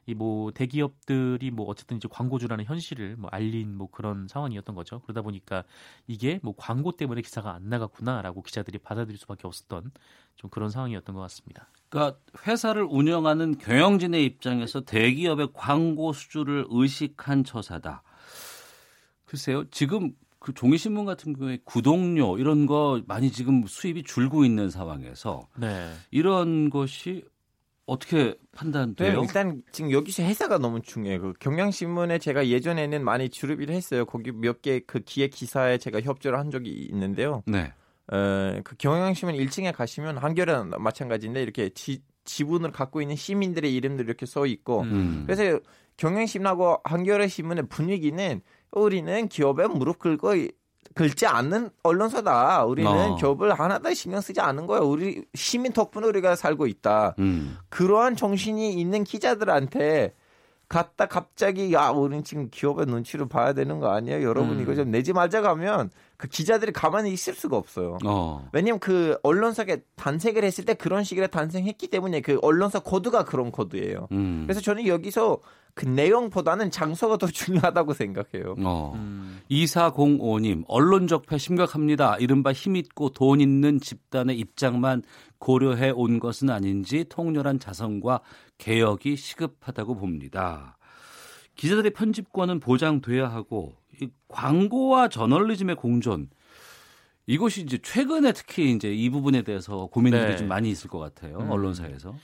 이 0.06 0.14
뭐 0.14 0.50
대기업들이 0.52 1.50
뭐 1.50 1.66
어쨌든 1.66 1.96
이제 1.96 2.08
광고주라는 2.11 2.64
현실을 2.66 3.16
뭐 3.16 3.30
알린 3.32 3.75
뭐 3.76 3.88
그런 3.90 4.28
상황이었던 4.28 4.75
거죠. 4.75 5.00
그러다 5.00 5.23
보니까 5.23 5.64
이게 6.06 6.40
뭐 6.42 6.54
광고 6.56 6.92
때문에 6.92 7.23
기사가 7.23 7.54
안 7.54 7.68
나갔구나라고 7.68 8.42
기자들이 8.42 8.78
받아들일 8.78 9.18
수밖에 9.18 9.46
없었던 9.46 9.90
좀 10.37 10.50
그런 10.50 10.70
상황이었던 10.70 11.14
것 11.14 11.20
같습니다. 11.23 11.68
그러니까 11.95 12.19
회사를 12.45 12.83
운영하는 12.83 13.57
경영진의 13.57 14.25
입장에서 14.25 14.81
대기업의 14.81 15.51
광고 15.55 16.13
수주를 16.13 16.67
의식한 16.69 17.45
처사다. 17.45 18.03
글쎄요, 19.25 19.65
지금 19.71 20.13
그 20.41 20.53
종이신문 20.53 21.05
같은 21.05 21.35
경우에 21.35 21.59
구독료 21.65 22.37
이런 22.37 22.67
거 22.67 23.01
많이 23.07 23.31
지금 23.31 23.65
수입이 23.65 24.03
줄고 24.03 24.45
있는 24.45 24.71
상황에서 24.71 25.47
네. 25.57 25.93
이런 26.11 26.69
것이 26.69 27.23
어떻게 27.87 28.35
판단돼요? 28.57 29.13
네, 29.13 29.21
일단 29.21 29.63
지금 29.71 29.93
여기서 29.93 30.25
회사가 30.25 30.59
너무 30.59 30.83
중요해요. 30.83 31.21
그 31.21 31.33
경향신문에 31.39 32.19
제가 32.19 32.49
예전에는 32.49 33.05
많이 33.05 33.29
주르비를 33.29 33.73
했어요. 33.73 34.05
거기 34.05 34.33
몇 34.33 34.63
개 34.63 34.81
그 34.81 34.99
기획 35.01 35.31
기사에 35.31 35.79
제가 35.79 36.01
협조를 36.01 36.39
한 36.41 36.51
적이 36.51 36.71
있는데요. 36.91 37.45
네. 37.47 37.73
어, 38.12 38.61
그 38.64 38.76
경향신문 38.76 39.37
1층에 39.37 39.75
가시면 39.75 40.18
한겨레 40.18 40.64
마찬가지인데 40.78 41.42
이렇게 41.42 41.70
지, 41.70 42.02
지분을 42.25 42.73
갖고 42.73 43.00
있는 43.00 43.16
시민들의 43.16 43.75
이름들이 43.75 44.06
이렇게 44.06 44.26
써 44.26 44.46
있고 44.46 44.82
음. 44.82 45.25
그래서 45.26 45.58
경향신문하고 45.96 46.78
한겨레 46.84 47.28
신문의 47.28 47.66
분위기는 47.68 48.40
우리는 48.73 49.28
기업에 49.28 49.66
무릎 49.66 50.00
꿇고 50.00 50.34
긁지 50.94 51.26
않는 51.26 51.70
언론사다. 51.82 52.64
우리는 52.66 52.90
어. 52.90 53.16
기업을 53.16 53.52
하나도 53.58 53.92
신경 53.94 54.20
쓰지 54.20 54.40
않는 54.40 54.66
거야. 54.66 54.80
우리 54.80 55.25
시민 55.34 55.73
덕분에 55.73 56.06
우리가 56.06 56.37
살고 56.37 56.66
있다. 56.66 57.14
음. 57.18 57.56
그러한 57.68 58.16
정신이 58.16 58.75
있는 58.75 59.02
기자들한테 59.02 60.14
갔다 60.68 61.06
갑자기 61.06 61.73
야 61.73 61.90
우리는 61.90 62.25
지금 62.25 62.49
기업의 62.50 62.87
눈치를 62.87 63.28
봐야 63.28 63.52
되는 63.52 63.80
거 63.80 63.90
아니에요? 63.90 64.23
여러분 64.23 64.56
음. 64.56 64.62
이거 64.62 64.75
좀 64.75 64.90
내지 64.90 65.12
말자 65.12 65.40
가면 65.42 65.90
그 66.16 66.28
기자들이 66.28 66.73
가만히 66.73 67.12
있을 67.12 67.35
수가 67.35 67.56
없어요. 67.56 67.99
어. 68.04 68.49
왜냐면 68.52 68.78
그 68.78 69.18
언론사가 69.23 69.76
단색을 69.97 70.44
했을 70.44 70.64
때 70.64 70.75
그런 70.75 71.04
식으로 71.04 71.26
단색했기 71.26 71.88
때문에 71.88 72.21
그 72.21 72.38
언론사 72.42 72.80
코드가 72.80 73.25
그런 73.25 73.50
코드예요. 73.50 74.09
음. 74.12 74.44
그래서 74.47 74.61
저는 74.61 74.87
여기서 74.87 75.38
그 75.75 75.87
내용보다는 75.87 76.71
장소가 76.71 77.16
더 77.19 77.26
중요하다고 77.28 77.95
생각해요. 77.95 78.54
어. 78.61 78.93
음. 78.97 79.40
2405님, 79.50 80.64
언론 80.69 81.07
적 81.07 81.23
폐 81.26 81.37
심각합니다. 81.38 82.16
이른바 82.19 82.52
힘있고 82.52 83.11
돈 83.11 83.40
있는 83.40 83.81
집단의 83.81 84.38
입장만 84.38 85.02
고려해 85.38 85.90
온 85.90 86.19
것은 86.21 86.49
아닌지 86.50 87.04
통렬한 87.09 87.59
자성과 87.59 88.21
개혁이 88.59 89.16
시급하다고 89.16 89.97
봅니다. 89.97 90.76
기자들의 91.57 91.93
편집권은 91.93 92.61
보장돼야 92.61 93.28
하고 93.28 93.75
이 94.00 94.09
광고와 94.28 95.09
저널리즘의 95.09 95.76
공존 95.76 96.28
이것이 97.26 97.62
이제 97.62 97.78
최근에 97.83 98.33
특히 98.33 98.73
이제 98.73 98.93
이 98.93 99.09
부분에 99.09 99.43
대해서 99.43 99.87
고민들이 99.87 100.31
네. 100.33 100.37
좀 100.37 100.49
많이 100.49 100.69
있을 100.71 100.90
것 100.90 100.99
같아요 100.99 101.38
음. 101.38 101.50
언론사에서. 101.50 102.14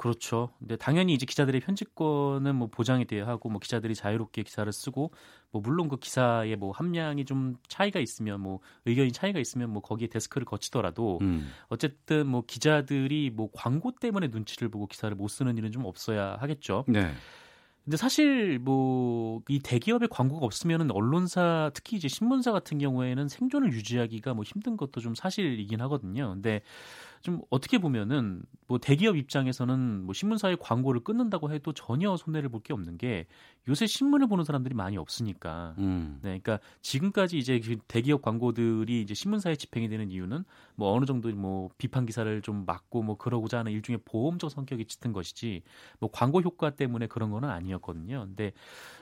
그렇죠. 0.00 0.48
근데 0.58 0.76
당연히 0.76 1.12
이제 1.12 1.26
기자들의 1.26 1.60
편집권은 1.60 2.54
뭐 2.54 2.68
보장이 2.68 3.04
돼야 3.04 3.26
하고 3.26 3.50
뭐 3.50 3.60
기자들이 3.60 3.94
자유롭게 3.94 4.44
기사를 4.44 4.72
쓰고 4.72 5.12
뭐 5.50 5.60
물론 5.60 5.90
그 5.90 5.98
기사의 5.98 6.56
뭐 6.56 6.72
함량이 6.72 7.26
좀 7.26 7.58
차이가 7.68 8.00
있으면 8.00 8.40
뭐 8.40 8.60
의견이 8.86 9.12
차이가 9.12 9.38
있으면 9.38 9.68
뭐 9.68 9.82
거기에 9.82 10.08
데스크를 10.08 10.46
거치더라도 10.46 11.18
음. 11.20 11.50
어쨌든 11.68 12.28
뭐 12.28 12.44
기자들이 12.46 13.28
뭐 13.28 13.50
광고 13.52 13.92
때문에 13.92 14.28
눈치를 14.28 14.70
보고 14.70 14.86
기사를 14.86 15.14
못 15.14 15.28
쓰는 15.28 15.58
일은 15.58 15.70
좀 15.70 15.84
없어야 15.84 16.38
하겠죠. 16.40 16.86
네. 16.88 17.12
근데 17.84 17.98
사실 17.98 18.58
뭐 18.58 19.20
이 19.48 19.58
대기업의 19.60 20.08
광고가 20.08 20.44
없으면은 20.44 20.90
언론사 20.90 21.70
특히 21.74 21.96
이제 21.96 22.08
신문사 22.08 22.52
같은 22.52 22.78
경우에는 22.78 23.28
생존을 23.28 23.72
유지하기가 23.72 24.34
뭐 24.34 24.44
힘든 24.44 24.76
것도 24.76 25.00
좀 25.00 25.14
사실이긴 25.14 25.80
하거든요. 25.82 26.30
근데 26.30 26.62
좀 27.22 27.42
어떻게 27.50 27.78
보면은 27.78 28.42
뭐 28.66 28.78
대기업 28.78 29.16
입장에서는 29.16 30.04
뭐 30.04 30.14
신문사의 30.14 30.56
광고를 30.60 31.02
끊는다고 31.02 31.52
해도 31.52 31.72
전혀 31.72 32.16
손해를 32.16 32.48
볼 32.48 32.60
게 32.62 32.72
없는 32.72 32.98
게 32.98 33.26
요새 33.68 33.86
신문을 33.86 34.26
보는 34.28 34.44
사람들이 34.44 34.74
많이 34.74 34.96
없으니까. 34.96 35.74
음. 35.78 36.18
네, 36.22 36.40
그러니까 36.40 36.60
지금까지 36.82 37.38
이제 37.38 37.58
그 37.60 37.76
대기업 37.88 38.22
광고들이 38.22 39.00
이제 39.00 39.14
신문사에 39.14 39.56
집행이 39.56 39.88
되는 39.88 40.10
이유는 40.10 40.44
뭐 40.76 40.92
어느 40.92 41.04
정도 41.06 41.30
뭐 41.30 41.70
비판 41.78 42.06
기사를 42.06 42.42
좀 42.42 42.64
막고 42.66 43.02
뭐 43.02 43.16
그러고자 43.16 43.58
하는 43.58 43.72
일종의 43.72 44.00
보험적 44.04 44.50
성격이 44.50 44.84
짙은 44.86 45.12
것이지 45.12 45.62
뭐 45.98 46.10
광고 46.12 46.40
효과 46.42 46.70
때문에 46.70 47.06
그런 47.06 47.30
거는 47.30 47.48
아니었거든요. 47.48 48.26
근데 48.26 48.52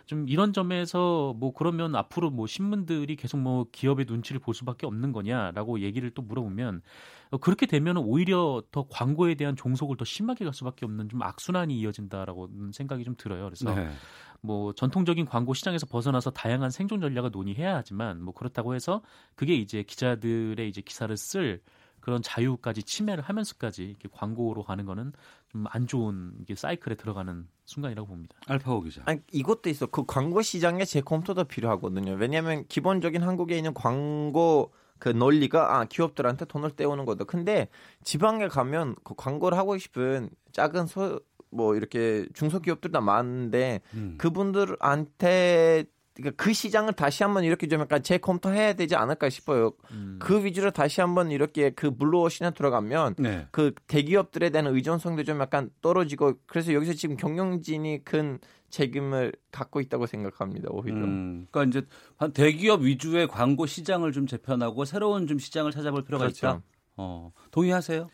좀 0.06 0.28
이런 0.28 0.52
점에서 0.52 1.34
뭐 1.36 1.52
그러면 1.52 1.94
앞으로 1.94 2.30
뭐 2.30 2.46
신문들이 2.46 3.16
계속 3.16 3.38
뭐 3.38 3.66
기업의 3.70 4.06
눈치를 4.08 4.40
볼 4.40 4.54
수밖에 4.54 4.86
없는 4.86 5.12
거냐라고 5.12 5.80
얘기를 5.80 6.10
또 6.10 6.22
물어보면 6.22 6.82
어, 7.30 7.36
그렇게 7.38 7.66
되면 7.66 7.96
오히려 8.08 8.62
더 8.70 8.86
광고에 8.88 9.34
대한 9.34 9.56
종속을 9.56 9.96
더 9.96 10.04
심하게 10.04 10.44
갈 10.44 10.54
수밖에 10.54 10.86
없는 10.86 11.08
좀 11.08 11.22
악순환이 11.22 11.78
이어진다라고 11.78 12.48
생각이 12.72 13.04
좀 13.04 13.14
들어요. 13.16 13.44
그래서 13.44 13.74
네. 13.74 13.90
뭐 14.40 14.72
전통적인 14.72 15.26
광고 15.26 15.54
시장에서 15.54 15.86
벗어나서 15.86 16.30
다양한 16.30 16.70
생존 16.70 17.00
전략을 17.00 17.30
논의해야 17.30 17.76
하지만 17.76 18.22
뭐 18.22 18.32
그렇다고 18.32 18.74
해서 18.74 19.02
그게 19.34 19.54
이제 19.54 19.82
기자들의 19.82 20.68
이제 20.68 20.80
기사를 20.80 21.14
쓸 21.16 21.60
그런 22.00 22.22
자유까지 22.22 22.84
침해를 22.84 23.22
하면서까지 23.24 23.84
이렇게 23.84 24.08
광고로 24.10 24.62
가는 24.62 24.84
거는 24.86 25.12
좀 25.48 25.66
안 25.70 25.86
좋은 25.86 26.32
이게 26.40 26.54
사이클에 26.54 26.96
들어가는 26.96 27.48
순간이라고 27.64 28.06
봅니다. 28.08 28.36
알파고 28.46 28.82
기자. 28.82 29.02
아니, 29.06 29.20
이것도 29.32 29.68
있어. 29.70 29.86
그 29.86 30.04
광고 30.06 30.42
시장에 30.42 30.84
재컴퓨터도 30.84 31.44
필요하거든요. 31.44 32.12
왜냐하면 32.12 32.66
기본적인 32.68 33.22
한국에 33.22 33.56
있는 33.56 33.74
광고 33.74 34.72
그 34.98 35.08
논리가 35.10 35.78
아 35.78 35.84
기업들한테 35.84 36.44
돈을 36.46 36.72
떼오는 36.72 37.04
거다. 37.04 37.24
근데 37.24 37.68
지방에 38.04 38.48
가면 38.48 38.96
그 39.04 39.14
광고를 39.16 39.56
하고 39.56 39.78
싶은 39.78 40.30
작은 40.52 40.86
소 40.86 41.20
뭐 41.50 41.76
이렇게 41.76 42.26
중소기업들 42.34 42.92
다 42.92 43.00
많은데 43.00 43.80
음. 43.94 44.14
그분들한테 44.18 45.84
그러니까 46.18 46.42
그 46.42 46.52
시장을 46.52 46.94
다시 46.94 47.22
한번 47.22 47.44
이렇게 47.44 47.68
좀 47.68 47.80
약간 47.80 48.02
재검토해야 48.02 48.72
되지 48.72 48.96
않을까 48.96 49.30
싶어요. 49.30 49.72
음. 49.92 50.18
그 50.20 50.44
위주로 50.44 50.72
다시 50.72 51.00
한번 51.00 51.30
이렇게 51.30 51.70
그 51.70 51.96
블루오션에 51.96 52.50
들어가면 52.50 53.14
네. 53.18 53.46
그 53.52 53.72
대기업들에 53.86 54.50
대한 54.50 54.66
의존성도 54.66 55.22
좀 55.22 55.40
약간 55.40 55.70
떨어지고 55.80 56.34
그래서 56.46 56.74
여기서 56.74 56.94
지금 56.94 57.16
경영진이 57.16 58.04
큰 58.04 58.40
책임을 58.70 59.32
갖고 59.52 59.80
있다고 59.80 60.06
생각합니다. 60.06 60.68
오히려. 60.70 60.96
음, 60.96 61.46
그러니까 61.50 61.80
이제 61.80 61.86
대기업 62.34 62.82
위주의 62.82 63.26
광고 63.28 63.66
시장을 63.66 64.12
좀 64.12 64.26
재편하고 64.26 64.84
새로운 64.84 65.26
좀 65.26 65.38
시장을 65.38 65.70
찾아볼 65.70 66.04
필요가 66.04 66.24
그렇죠. 66.24 66.46
있다. 66.46 66.62
어, 66.96 67.32
동의하세요? 67.52 68.08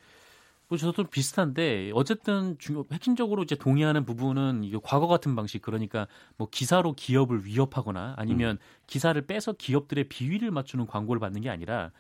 뭐 0.69 0.79
저도 0.79 1.05
비슷한데 1.05 1.91
어쨌든 1.95 2.57
중요 2.59 2.85
핵심적으로 2.91 3.43
이제 3.43 3.55
동의하는 3.55 4.05
부분은 4.05 4.65
이게 4.65 4.79
과거 4.83 5.07
같은 5.07 5.37
방식 5.37 5.63
그러니까 5.63 6.07
뭐 6.37 6.49
기사로 6.51 6.95
기업을 6.95 7.45
위협하거나 7.45 8.15
아니면 8.17 8.57
음. 8.57 8.59
기사를 8.87 9.21
빼서 9.27 9.53
기업들의 9.53 10.09
비위를 10.09 10.51
맞추는 10.51 10.87
광고를 10.87 11.21
받는 11.21 11.43
게 11.43 11.51
아니라 11.51 11.91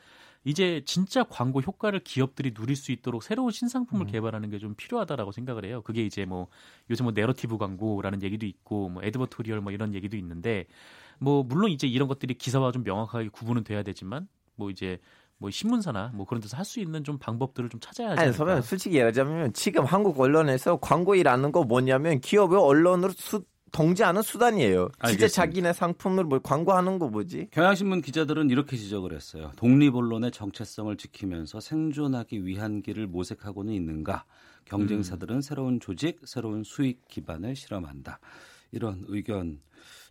이제 0.46 0.82
진짜 0.84 1.24
광고 1.24 1.60
효과를 1.60 2.00
기업들이 2.00 2.52
누릴 2.52 2.76
수 2.76 2.92
있도록 2.92 3.22
새로운 3.22 3.50
신상품을 3.50 4.06
음. 4.06 4.10
개발하는 4.10 4.50
게 4.50 4.58
좀 4.58 4.74
필요하다라고 4.74 5.32
생각을 5.32 5.64
해요. 5.64 5.82
그게 5.82 6.04
이제 6.04 6.24
뭐 6.26 6.48
요즘 6.90 7.04
뭐 7.04 7.12
내러티브 7.12 7.56
광고라는 7.58 8.22
얘기도 8.22 8.46
있고 8.46 8.88
뭐 8.90 9.02
advertorial 9.02 9.60
뭐 9.60 9.72
이런 9.72 9.94
얘기도 9.94 10.16
있는데 10.16 10.66
뭐 11.18 11.42
물론 11.42 11.70
이제 11.70 11.86
이런 11.86 12.08
것들이 12.08 12.34
기사와 12.34 12.72
좀 12.72 12.82
명확하게 12.82 13.28
구분은 13.28 13.64
돼야 13.64 13.82
되지만 13.82 14.28
뭐 14.56 14.70
이제 14.70 14.98
뭐 15.44 15.50
신문사나 15.50 16.12
뭐 16.14 16.24
그런 16.24 16.40
데서 16.40 16.56
할 16.56 16.64
수 16.64 16.80
있는 16.80 17.04
좀 17.04 17.18
방법들을 17.18 17.68
좀 17.68 17.78
찾아야 17.78 18.12
하지 18.12 18.20
아니, 18.22 18.32
저는 18.32 18.62
솔직히 18.62 18.96
얘기하자면 18.96 19.52
지금 19.52 19.84
한국 19.84 20.18
언론에서 20.18 20.78
광고일하는 20.78 21.52
거 21.52 21.62
뭐냐면 21.62 22.20
기업의 22.20 22.58
언론으로 22.58 23.12
수, 23.12 23.44
통제하는 23.70 24.22
수단이에요. 24.22 24.88
알겠습니다. 24.98 25.08
진짜 25.10 25.28
자기네 25.28 25.72
상품을 25.74 26.24
뭐 26.24 26.38
광고하는 26.38 26.98
거 26.98 27.08
뭐지? 27.08 27.48
경향신문 27.50 28.00
기자들은 28.00 28.48
이렇게 28.48 28.78
지적을 28.78 29.12
했어요. 29.12 29.52
독립 29.56 29.94
언론의 29.94 30.30
정체성을 30.30 30.96
지키면서 30.96 31.60
생존하기 31.60 32.46
위한 32.46 32.80
길을 32.80 33.06
모색하고는 33.08 33.74
있는가? 33.74 34.24
경쟁사들은 34.64 35.36
음. 35.36 35.40
새로운 35.42 35.80
조직, 35.80 36.20
새로운 36.24 36.64
수익 36.64 37.06
기반을 37.08 37.54
실험한다. 37.56 38.20
이런 38.72 39.04
의견 39.08 39.60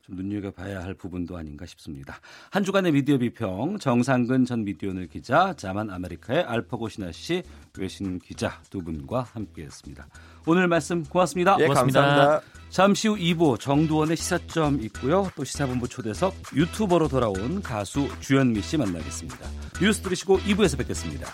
좀 0.05 0.17
눈여겨봐야 0.17 0.83
할 0.83 0.93
부분도 0.93 1.37
아닌가 1.37 1.65
싶습니다. 1.65 2.19
한 2.51 2.63
주간의 2.63 2.91
미디어 2.91 3.17
비평 3.17 3.79
정상근 3.79 4.43
전 4.43 4.65
미디어널 4.65 5.07
기자, 5.07 5.53
자만 5.55 5.89
아메리카의 5.89 6.43
알파고 6.43 6.89
신하 6.89 7.11
씨 7.13 7.41
외신 7.77 8.19
기자 8.19 8.61
두 8.69 8.79
분과 8.79 9.21
함께했습니다. 9.33 10.07
오늘 10.45 10.67
말씀 10.67 11.03
고맙습니다. 11.03 11.55
예, 11.59 11.67
고맙습니다. 11.67 12.01
감사합니다. 12.01 12.47
잠시 12.69 13.07
후 13.07 13.15
2부 13.15 13.59
정두원의 13.59 14.17
시사점 14.17 14.81
있고요. 14.81 15.29
또 15.35 15.45
시사본부 15.45 15.87
초대석 15.87 16.33
유튜버로 16.53 17.07
돌아온 17.07 17.61
가수 17.61 18.09
주현미 18.19 18.61
씨 18.61 18.77
만나겠습니다. 18.77 19.37
뉴스 19.79 20.01
들으시고 20.01 20.39
2부에서 20.39 20.77
뵙겠습니다. 20.79 21.27